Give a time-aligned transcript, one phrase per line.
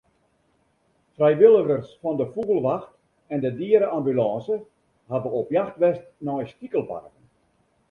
[1.17, 2.89] Frijwilligers fan de Fûgelwacht
[3.33, 4.55] en de diere-ambulânse
[5.11, 7.15] hawwe op jacht west nei stikelbargen.